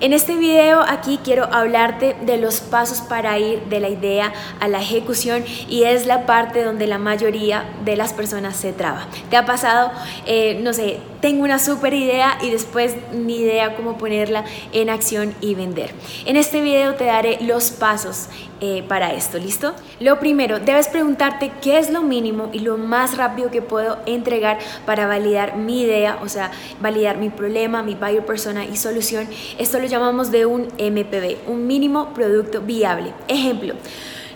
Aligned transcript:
En 0.00 0.14
este 0.14 0.36
video 0.36 0.80
aquí 0.80 1.20
quiero 1.22 1.44
hablarte 1.52 2.16
de 2.22 2.38
los 2.38 2.60
pasos 2.60 3.02
para 3.02 3.38
ir 3.38 3.60
de 3.64 3.80
la 3.80 3.90
idea 3.90 4.32
a 4.58 4.66
la 4.66 4.80
ejecución 4.80 5.44
y 5.68 5.82
es 5.82 6.06
la 6.06 6.24
parte 6.24 6.64
donde 6.64 6.86
la 6.86 6.96
mayoría 6.96 7.68
de 7.84 7.96
las 7.96 8.14
personas 8.14 8.56
se 8.56 8.72
traba. 8.72 9.06
¿Te 9.28 9.36
ha 9.36 9.44
pasado, 9.44 9.92
eh, 10.24 10.58
no 10.62 10.72
sé, 10.72 11.00
tengo 11.20 11.44
una 11.44 11.58
super 11.58 11.92
idea 11.92 12.38
y 12.40 12.48
después 12.48 12.94
ni 13.12 13.40
idea 13.40 13.76
cómo 13.76 13.98
ponerla 13.98 14.46
en 14.72 14.88
acción 14.88 15.34
y 15.42 15.54
vender? 15.54 15.92
En 16.24 16.36
este 16.36 16.62
video 16.62 16.94
te 16.94 17.04
daré 17.04 17.36
los 17.42 17.70
pasos 17.70 18.30
eh, 18.60 18.84
para 18.86 19.14
esto, 19.14 19.38
¿listo? 19.38 19.74
Lo 20.00 20.18
primero, 20.20 20.58
debes 20.58 20.88
preguntarte 20.88 21.50
qué 21.62 21.78
es 21.78 21.90
lo 21.90 22.02
mínimo 22.02 22.50
y 22.52 22.58
lo 22.58 22.76
más 22.76 23.16
rápido 23.16 23.50
que 23.50 23.62
puedo 23.62 23.98
entregar 24.06 24.58
para 24.84 25.06
validar 25.06 25.56
mi 25.56 25.82
idea, 25.82 26.18
o 26.22 26.28
sea, 26.28 26.50
validar 26.80 27.16
mi 27.16 27.30
problema, 27.30 27.82
mi 27.82 27.94
buyer 27.94 28.24
persona 28.24 28.64
y 28.64 28.76
solución. 28.76 29.28
Esto 29.58 29.78
lo 29.78 29.86
llamamos 29.86 30.30
de 30.30 30.46
un 30.46 30.68
MPB, 30.78 31.48
un 31.48 31.66
mínimo 31.66 32.12
producto 32.12 32.60
viable. 32.60 33.12
Ejemplo, 33.28 33.74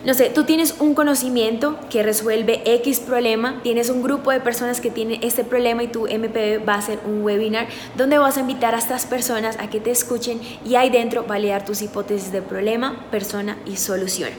no 0.04 0.12
sé, 0.12 0.28
tú 0.28 0.44
tienes 0.44 0.76
un 0.80 0.94
conocimiento 0.94 1.78
que 1.88 2.02
resuelve 2.02 2.62
X 2.66 3.00
problema, 3.00 3.60
tienes 3.62 3.88
un 3.88 4.02
grupo 4.02 4.30
de 4.30 4.40
personas 4.40 4.82
que 4.82 4.90
tienen 4.90 5.22
este 5.22 5.44
problema 5.44 5.82
y 5.82 5.88
tu 5.88 6.02
MPB 6.02 6.68
va 6.68 6.74
a 6.74 6.82
ser 6.82 7.00
un 7.06 7.22
webinar 7.22 7.68
donde 7.96 8.18
vas 8.18 8.36
a 8.36 8.40
invitar 8.40 8.74
a 8.74 8.78
estas 8.78 9.06
personas 9.06 9.56
a 9.58 9.70
que 9.70 9.80
te 9.80 9.90
escuchen 9.90 10.40
y 10.64 10.74
ahí 10.74 10.90
dentro 10.90 11.24
validar 11.24 11.64
tus 11.64 11.80
hipótesis 11.80 12.32
de 12.32 12.42
problema, 12.42 13.06
persona 13.10 13.56
y 13.64 13.76
solución. 13.76 14.30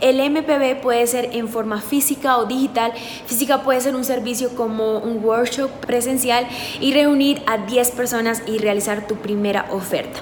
El 0.00 0.18
MPB 0.18 0.80
puede 0.80 1.06
ser 1.06 1.30
en 1.32 1.46
forma 1.46 1.80
física 1.80 2.38
o 2.38 2.46
digital. 2.46 2.92
Física 3.26 3.62
puede 3.62 3.80
ser 3.80 3.94
un 3.94 4.04
servicio 4.04 4.56
como 4.56 4.98
un 4.98 5.24
workshop 5.24 5.70
presencial 5.86 6.48
y 6.80 6.92
reunir 6.92 7.40
a 7.46 7.58
10 7.58 7.92
personas 7.92 8.42
y 8.46 8.58
realizar 8.58 9.06
tu 9.06 9.16
primera 9.16 9.66
oferta. 9.70 10.18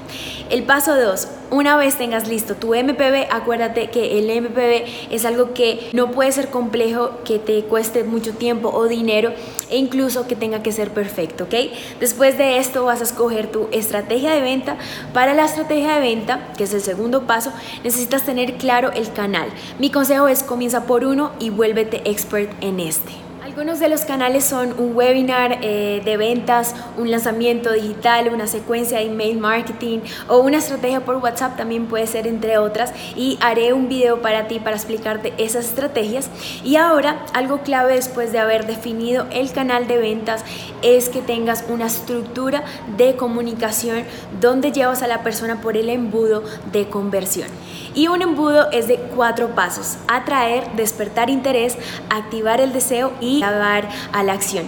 El 0.51 0.65
paso 0.65 0.97
2, 0.97 1.29
una 1.51 1.77
vez 1.77 1.97
tengas 1.97 2.29
listo 2.29 2.57
tu 2.57 2.75
MPB, 2.75 3.29
acuérdate 3.31 3.89
que 3.89 4.19
el 4.19 4.43
MPB 4.43 4.80
es 5.11 5.25
algo 5.25 5.55
que 5.55 5.91
no 5.93 6.11
puede 6.11 6.33
ser 6.33 6.49
complejo, 6.49 7.19
que 7.25 7.39
te 7.39 7.63
cueste 7.65 8.05
mucho 8.05 8.33
tiempo 8.33 8.71
o 8.71 8.87
dinero 8.87 9.33
e 9.71 9.77
incluso 9.77 10.27
que 10.27 10.37
tenga 10.37 10.63
que 10.63 10.73
ser 10.73 10.91
perfecto, 10.91 11.45
¿ok? 11.45 11.55
Después 12.01 12.37
de 12.39 12.59
esto 12.59 12.85
vas 12.85 13.01
a 13.01 13.05
escoger 13.05 13.51
tu 13.51 13.69
estrategia 13.73 14.33
de 14.33 14.41
venta. 14.41 14.77
Para 15.13 15.35
la 15.35 15.45
estrategia 15.45 15.95
de 15.95 16.01
venta, 16.01 16.53
que 16.57 16.65
es 16.65 16.75
el 16.75 16.83
segundo 16.83 17.27
paso, 17.27 17.53
necesitas 17.85 18.25
tener 18.25 18.55
claro 18.55 18.93
el 18.93 19.13
canal. 19.13 19.49
Mi 19.79 19.91
consejo 19.91 20.29
es 20.29 20.43
comienza 20.43 20.87
por 20.87 21.05
uno 21.05 21.33
y 21.39 21.51
vuélvete 21.51 22.03
expert 22.11 22.53
en 22.61 22.81
este. 22.81 23.30
Algunos 23.51 23.81
de 23.81 23.89
los 23.89 24.03
canales 24.03 24.45
son 24.45 24.79
un 24.79 24.95
webinar 24.95 25.59
eh, 25.63 26.03
de 26.05 26.17
ventas, 26.17 26.73
un 26.97 27.11
lanzamiento 27.11 27.73
digital, 27.73 28.31
una 28.33 28.47
secuencia 28.47 28.99
de 28.99 29.07
email 29.07 29.39
marketing 29.39 29.99
o 30.29 30.39
una 30.39 30.59
estrategia 30.59 31.01
por 31.01 31.17
WhatsApp 31.17 31.57
también 31.57 31.87
puede 31.87 32.07
ser 32.07 32.29
entre 32.29 32.59
otras 32.59 32.93
y 33.17 33.39
haré 33.41 33.73
un 33.73 33.89
video 33.89 34.23
para 34.23 34.47
ti 34.47 34.61
para 34.61 34.77
explicarte 34.77 35.35
esas 35.37 35.65
estrategias. 35.65 36.31
Y 36.63 36.77
ahora 36.77 37.27
algo 37.33 37.63
clave 37.63 37.95
después 37.95 38.31
de 38.31 38.39
haber 38.39 38.69
definido 38.69 39.27
el 39.33 39.51
canal 39.51 39.89
de 39.89 39.99
ventas 39.99 40.45
es 40.83 41.09
que 41.09 41.21
tengas 41.21 41.65
una 41.69 41.87
estructura 41.87 42.63
de 42.97 43.17
comunicación 43.17 44.05
donde 44.41 44.71
llevas 44.71 45.03
a 45.03 45.09
la 45.09 45.25
persona 45.25 45.61
por 45.61 45.77
el 45.77 45.91
embudo 45.91 46.45
de 46.71 46.89
conversión. 46.89 47.49
Y 47.97 48.07
un 48.07 48.23
embudo 48.23 48.71
es 48.71 48.87
de 48.87 48.99
cuatro 49.17 49.57
pasos, 49.57 49.97
atraer, 50.07 50.71
despertar 50.77 51.29
interés, 51.29 51.77
activar 52.11 52.61
el 52.61 52.73
deseo 52.73 53.11
y 53.21 53.40
dar 53.41 53.89
a 54.13 54.23
la 54.23 54.35
acción. 54.35 54.65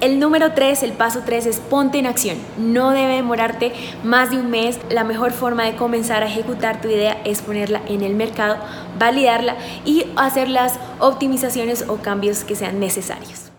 El 0.00 0.18
número 0.18 0.52
3, 0.52 0.82
el 0.82 0.92
paso 0.92 1.20
3 1.26 1.44
es 1.44 1.60
ponte 1.60 1.98
en 1.98 2.06
acción. 2.06 2.38
No 2.56 2.90
debe 2.90 3.16
demorarte 3.16 3.72
más 4.02 4.30
de 4.30 4.38
un 4.38 4.48
mes. 4.48 4.78
La 4.88 5.04
mejor 5.04 5.32
forma 5.32 5.64
de 5.64 5.76
comenzar 5.76 6.22
a 6.22 6.26
ejecutar 6.26 6.80
tu 6.80 6.88
idea 6.88 7.20
es 7.24 7.42
ponerla 7.42 7.82
en 7.86 8.02
el 8.02 8.14
mercado, 8.14 8.56
validarla 8.98 9.56
y 9.84 10.06
hacer 10.16 10.48
las 10.48 10.78
optimizaciones 11.00 11.84
o 11.86 11.96
cambios 11.96 12.44
que 12.44 12.56
sean 12.56 12.80
necesarios. 12.80 13.49